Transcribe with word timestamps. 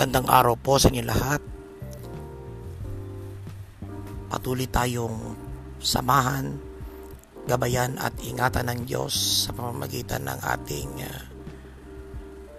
Magandang 0.00 0.32
araw 0.32 0.56
po 0.56 0.80
sa 0.80 0.88
inyo 0.88 1.04
lahat. 1.04 1.44
Patuloy 4.32 4.64
tayong 4.64 5.36
samahan, 5.76 6.56
gabayan 7.44 8.00
at 8.00 8.16
ingatan 8.24 8.72
ng 8.72 8.88
Diyos 8.88 9.12
sa 9.44 9.52
pamamagitan 9.52 10.24
ng 10.24 10.40
ating 10.40 11.04
uh, 11.04 11.20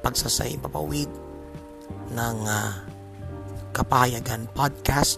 pagsasayang 0.06 0.62
papawid 0.62 1.10
ng 2.14 2.38
uh, 2.46 2.78
Kapayagan 3.74 4.46
Podcast 4.54 5.18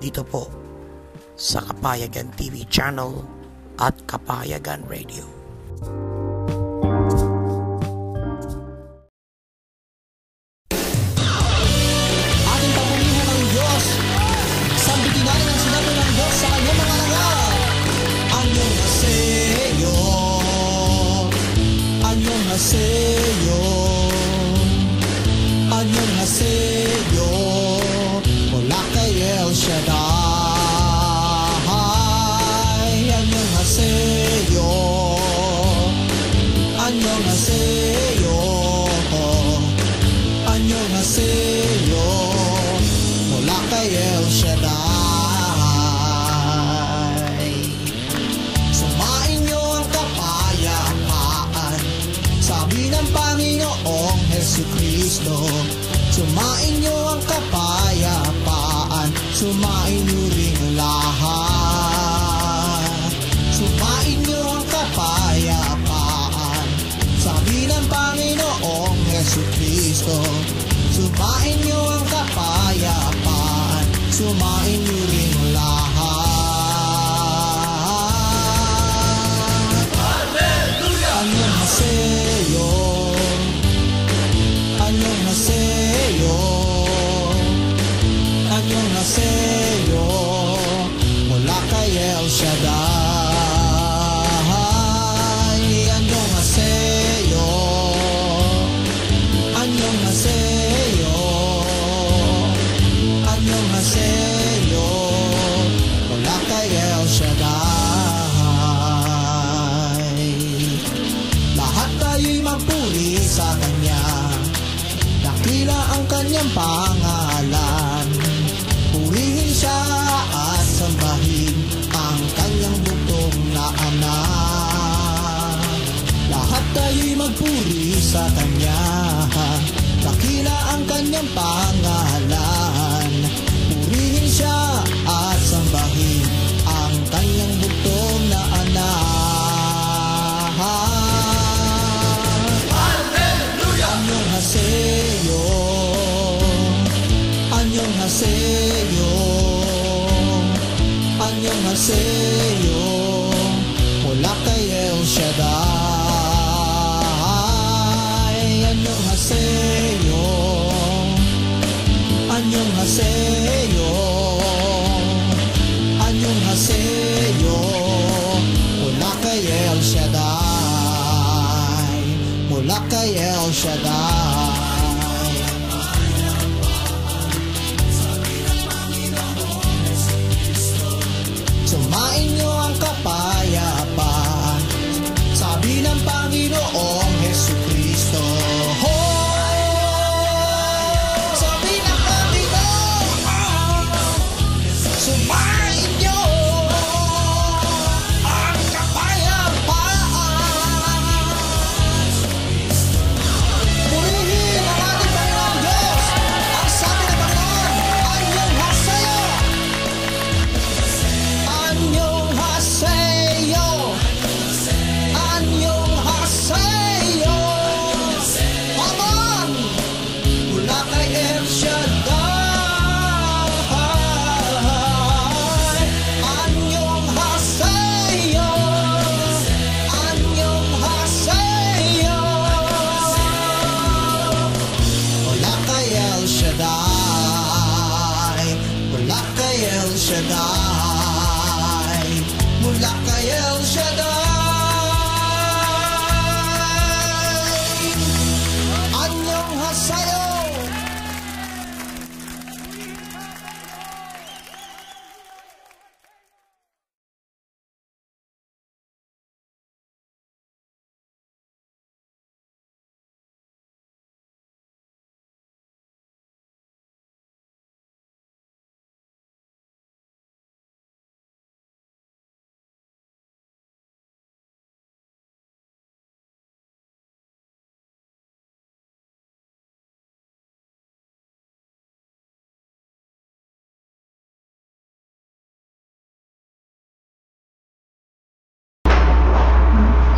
dito 0.00 0.24
po 0.24 0.48
sa 1.36 1.60
Kapayagan 1.60 2.32
TV 2.32 2.64
channel 2.72 3.28
at 3.76 3.92
Kapayagan 4.08 4.88
Radio. 4.88 5.37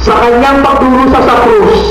sa 0.00 0.16
kanyang 0.16 0.64
pagdurusa 0.64 1.20
sa 1.20 1.34
krus. 1.44 1.82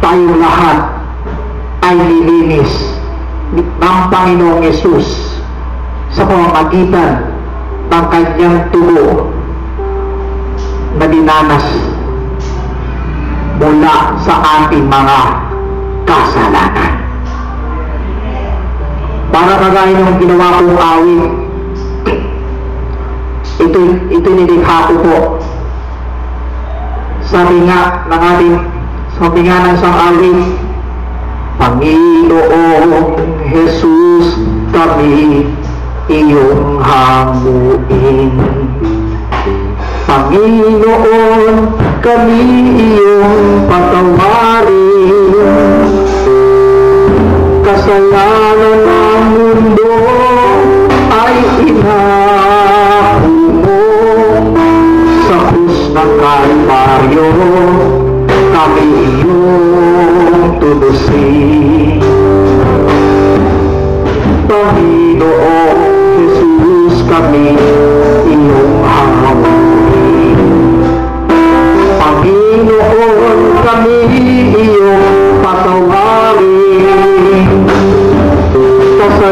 Tayo 0.00 0.32
lahat 0.40 0.78
ay 1.84 1.96
nilinis 2.00 2.72
ng 3.52 3.98
Panginoong 4.08 4.64
Yesus 4.64 5.36
sa 6.08 6.24
pamamagitan 6.24 7.36
ng 7.92 8.04
kanyang 8.08 8.58
tubo 8.72 9.28
na 10.96 11.04
dinanas 11.04 11.66
mula 13.60 14.16
sa 14.24 14.34
ating 14.64 14.88
mga 14.88 15.18
kasalanan. 16.08 16.95
Para 19.36 19.60
kagaya 19.60 20.00
ng 20.00 20.16
ginawa 20.16 20.64
kong 20.64 20.80
awit, 20.80 21.28
ito, 23.60 23.80
ito 24.08 24.28
nilikha 24.32 24.88
ko 24.88 24.94
po. 25.04 25.36
Sabi 27.20 27.68
nga 27.68 28.08
ng 28.08 28.16
ating, 28.16 28.56
sabi 29.20 29.44
nga 29.44 29.60
ng 29.60 29.76
isang 29.76 29.92
awit, 29.92 30.40
Panginoong 31.60 33.12
Jesus 33.52 34.40
kami 34.72 35.44
iyong 36.08 36.80
hanguin. 36.80 38.32
Panginoon, 40.08 41.76
kami 42.00 42.40
iyong 42.72 43.68
patawarin. 43.68 45.28
Kasalanan 47.60 48.55
você. 60.86 61.98
Corrido, 64.48 65.26
oh 65.26 65.74
Jesus, 66.16 66.94
caminho 67.08 67.58
e 68.26 68.34
honra 68.52 69.28
ao 69.28 69.36
Paguino, 71.98 72.76
oh 72.80 73.62
caminho, 73.64 74.94
para 75.42 75.56
salvar-me. 75.64 76.56
Esta 79.06 79.28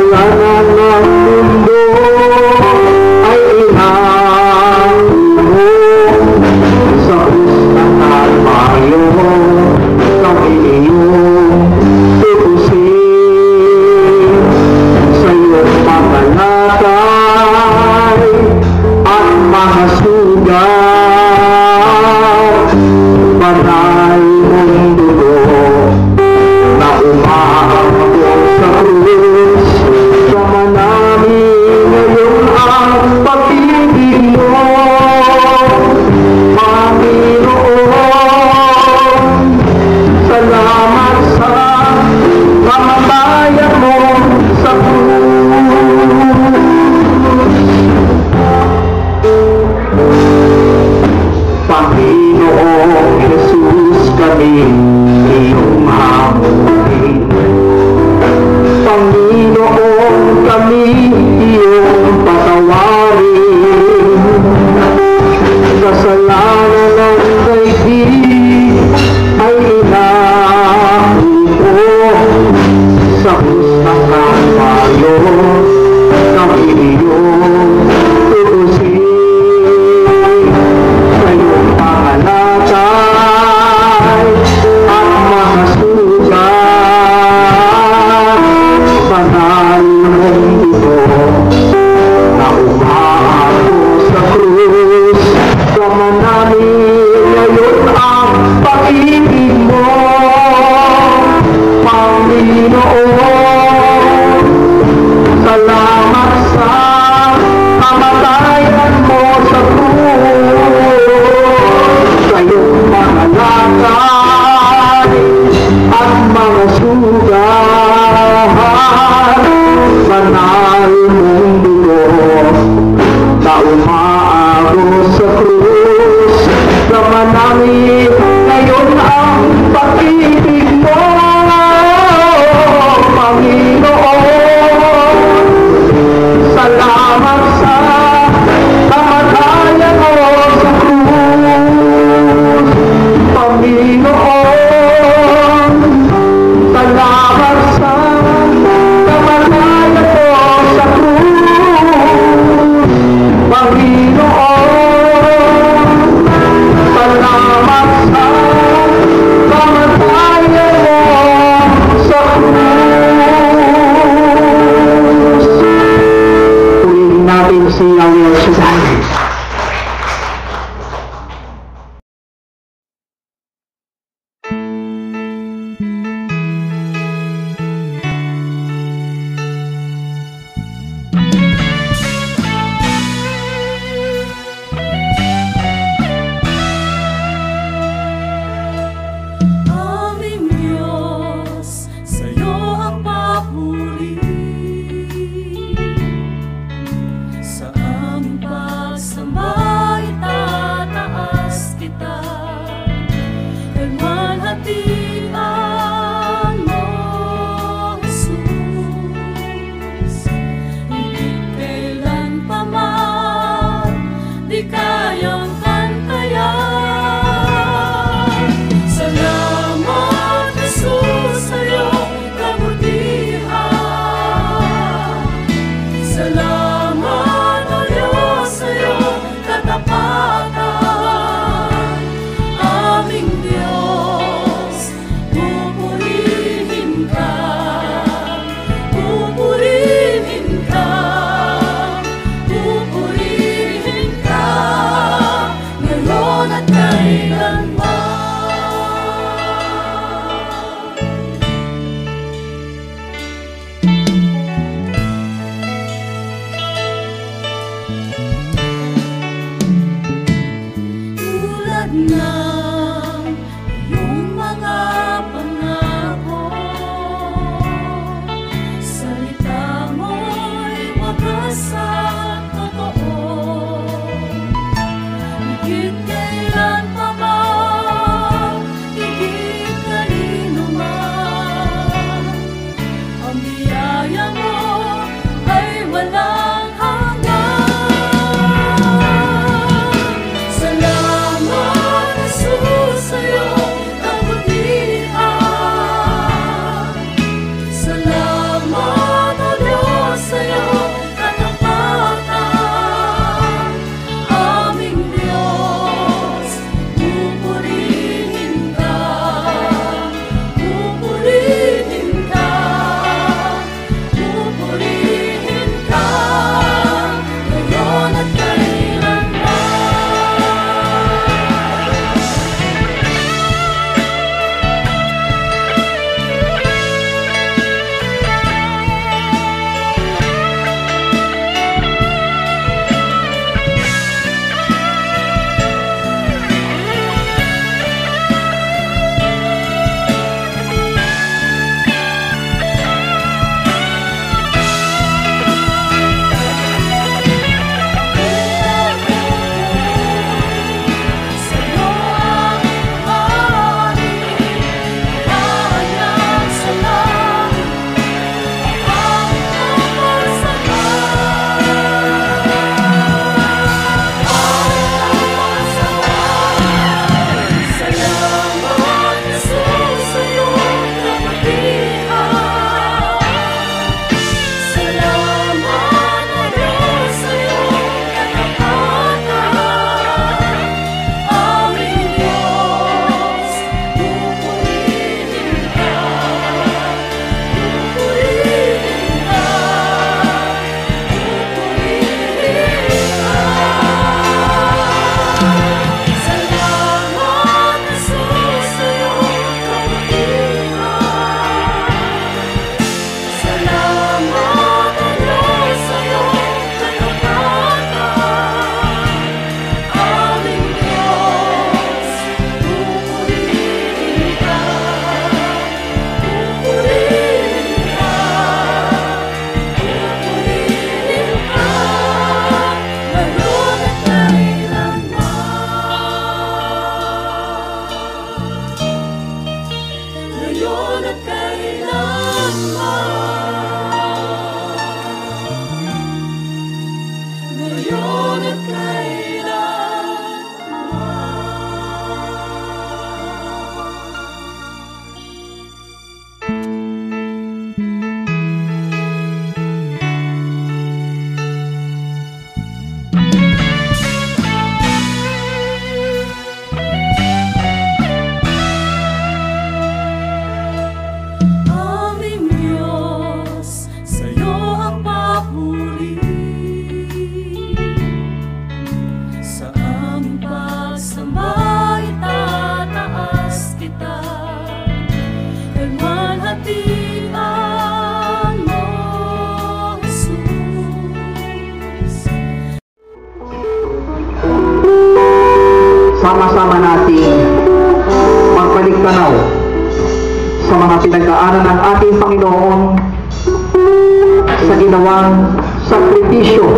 ginawang 494.94 495.58
sakripisyo 495.91 496.70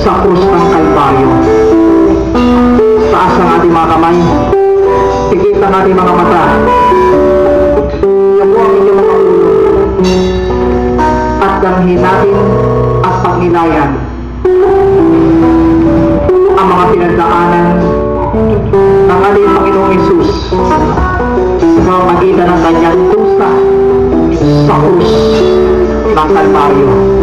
sa 0.00 0.24
krus 0.24 0.40
ng 0.48 0.64
Kalbaryo. 0.72 1.28
Taas 3.12 3.34
ang 3.36 3.48
ating 3.60 3.68
mga 3.68 3.88
kamay, 3.92 4.16
pikit 5.28 5.60
ang 5.60 5.74
ating 5.76 5.92
mga 5.92 6.12
mata, 6.16 6.42
Yapo 8.40 8.56
ang 8.56 8.72
inyong 8.80 8.96
mga 8.96 9.14
ulo, 9.28 9.52
at 11.36 11.54
damhin 11.60 12.00
natin 12.00 12.36
at 13.04 13.14
pagnilayan 13.20 13.90
ang 16.56 16.66
mga 16.72 16.84
pinagdaanan 16.96 17.66
ng 19.04 19.20
ating 19.20 19.48
Panginoong 19.52 19.92
Isus 20.00 20.48
sa 21.76 21.80
pamamagitan 21.84 22.46
ng 22.48 22.60
kanyang 22.64 22.98
tusa 23.12 23.50
sa 24.64 24.74
krus 24.80 25.12
Natalbario. 26.14 27.22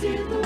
maging 0.00 0.37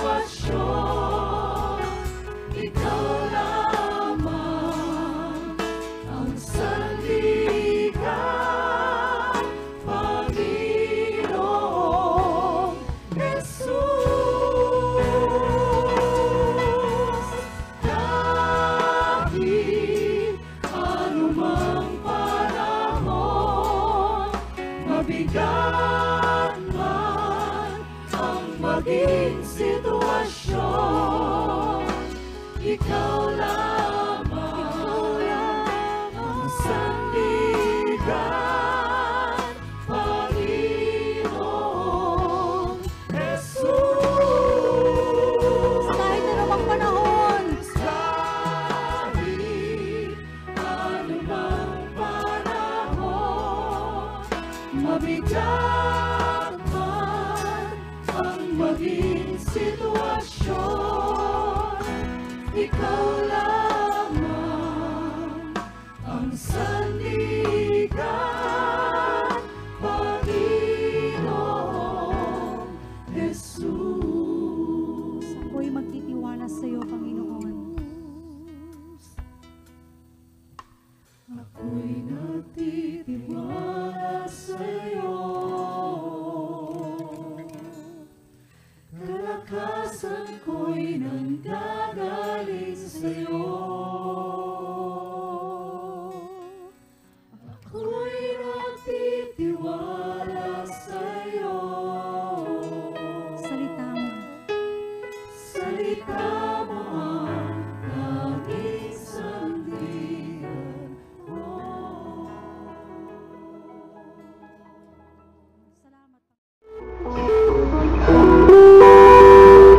Nicola. 62.62 63.31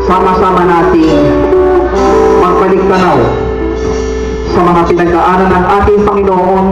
Sama-sama 0.04 0.68
nating 0.68 1.24
magbalik 2.44 2.84
tanaw 2.92 3.20
sa 4.54 4.60
mga 4.62 4.82
pinagdaanan 4.92 5.50
ng 5.50 5.66
ating 5.82 6.00
Panginoon 6.04 6.68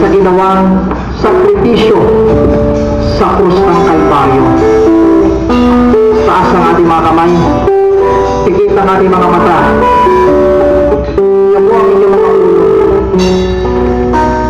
sa 0.00 0.06
ginawang 0.08 0.88
sakripisyo 1.20 1.98
sa 3.18 3.36
krus 3.36 3.58
ng 3.58 3.80
Kalbaryo. 3.84 4.44
Taas 6.24 6.48
ang 6.54 6.64
ating 6.72 6.88
mga 6.88 7.02
kamay, 7.10 7.32
pikit 8.48 8.72
ang 8.78 8.88
ating 8.96 9.10
mga 9.12 9.28
mata, 9.28 9.58
Iyan 11.20 11.64
po 11.66 11.74
ang 11.76 11.88
inyong 11.90 12.12
mga 12.14 12.30
ulo, 12.32 12.66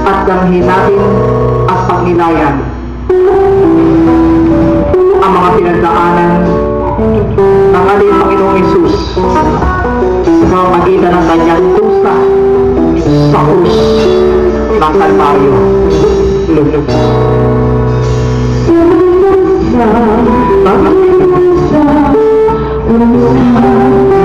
at 0.07 0.19
damhin 0.29 0.65
natin 0.69 1.03
at 1.67 1.81
pagnilayan 1.89 2.57
ang 5.21 5.33
mga 5.35 5.49
pinagdaanan 5.59 6.50
ng 7.71 7.87
ating 7.87 8.11
Panginoong 8.19 8.59
Isus 8.59 8.95
sa 9.15 10.45
pamamagitan 10.51 11.13
ng 11.15 11.25
kanyang 11.31 11.65
tusa 11.79 12.15
sa 13.31 13.39
krus 13.47 13.79
ng 14.75 14.95
Kalbaryo. 14.99 15.55
Lulog. 16.51 16.87
Tunay 22.91 24.20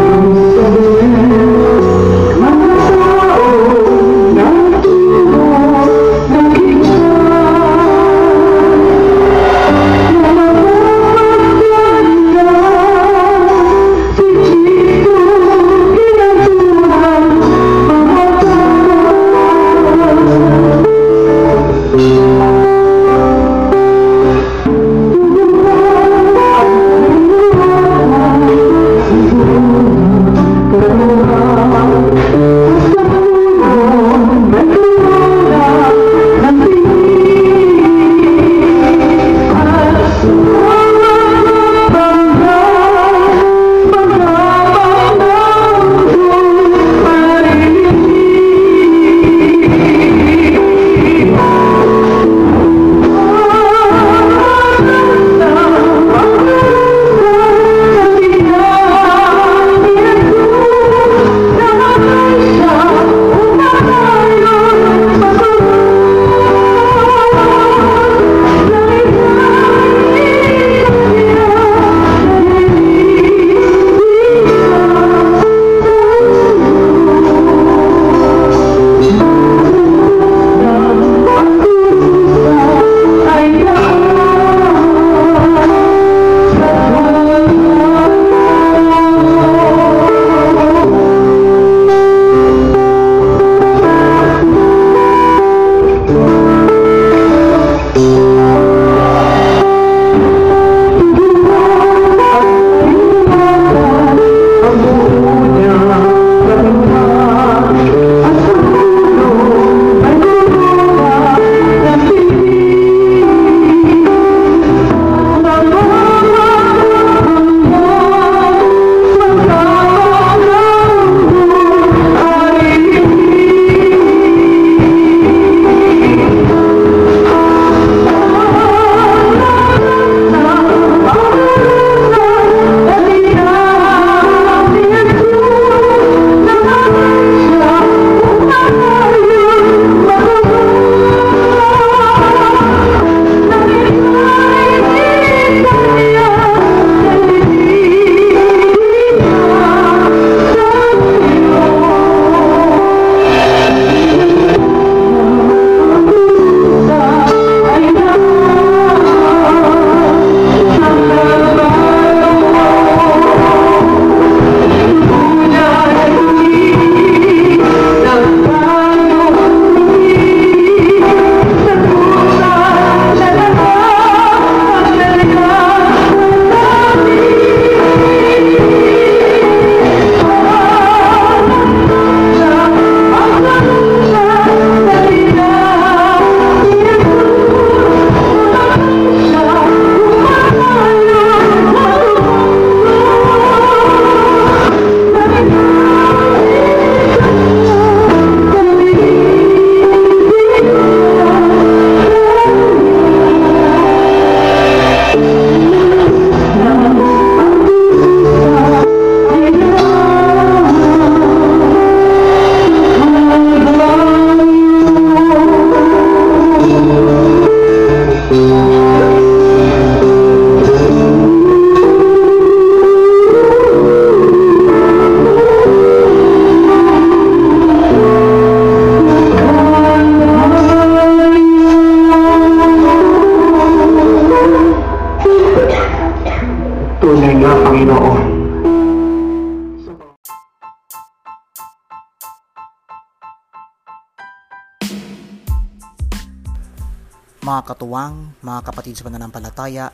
Sa 248.95 249.03
pananampalataya, 249.03 249.91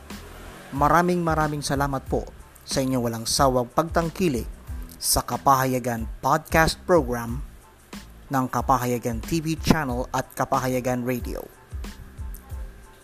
maraming 0.70 1.26
maraming 1.26 1.58
salamat 1.58 2.06
po 2.06 2.22
sa 2.62 2.78
inyong 2.78 3.02
walang 3.02 3.26
sawang 3.26 3.66
pagtangkilik 3.66 4.46
sa 4.94 5.26
Kapahayagan 5.26 6.06
Podcast 6.22 6.78
Program 6.86 7.42
ng 8.30 8.44
Kapahayagan 8.46 9.18
TV 9.18 9.58
Channel 9.58 10.06
at 10.14 10.30
Kapahayagan 10.38 11.02
Radio. 11.02 11.42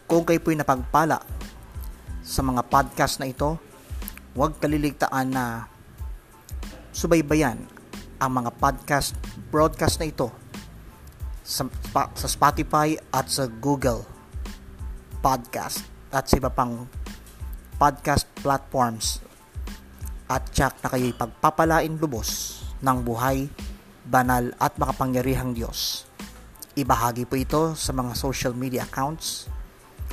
Kung 0.07 0.23
kayo 0.23 0.39
po'y 0.39 0.55
napagpala 0.55 1.19
sa 2.23 2.47
mga 2.47 2.63
podcast 2.71 3.19
na 3.19 3.27
ito, 3.35 3.59
huwag 4.39 4.55
kaliligtaan 4.63 5.35
na 5.35 5.67
subaybayan 6.95 7.59
ang 8.23 8.31
mga 8.39 8.55
podcast 8.55 9.19
broadcast 9.51 9.99
na 9.99 10.15
ito 10.15 10.31
sa, 11.43 11.67
sa 12.15 12.29
Spotify 12.31 12.95
at 13.11 13.27
sa 13.27 13.51
Google 13.51 14.18
Podcast 15.19 15.83
at 16.15 16.31
sa 16.31 16.39
iba 16.39 16.49
pang 16.49 16.87
podcast 17.79 18.27
platforms 18.43 19.23
at 20.29 20.45
tsak 20.53 20.79
na 20.85 20.89
kayo'y 20.93 21.17
pagpapalain 21.17 21.97
lubos 21.97 22.61
ng 22.85 22.99
buhay, 23.01 23.49
banal 24.05 24.53
at 24.61 24.77
makapangyarihang 24.77 25.57
Diyos. 25.57 26.05
Ibahagi 26.79 27.25
po 27.27 27.35
ito 27.35 27.63
sa 27.75 27.91
mga 27.91 28.13
social 28.15 28.55
media 28.55 28.87
accounts 28.87 29.51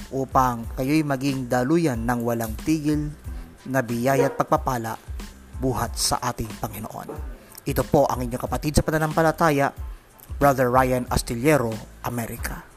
upang 0.10 0.66
kayo'y 0.74 1.06
maging 1.06 1.46
daluyan 1.52 2.02
ng 2.02 2.20
walang 2.26 2.54
tigil 2.64 3.12
na 3.70 3.82
biyaya 3.86 4.30
at 4.30 4.38
pagpapala 4.38 4.98
buhat 5.60 5.98
sa 5.98 6.18
ating 6.22 6.50
Panginoon. 6.62 7.10
Ito 7.66 7.82
po 7.86 8.06
ang 8.06 8.22
inyong 8.22 8.44
kapatid 8.46 8.78
sa 8.78 8.86
pananampalataya, 8.86 9.74
Brother 10.38 10.70
Ryan 10.70 11.10
Astillero, 11.10 11.74
America. 12.06 12.75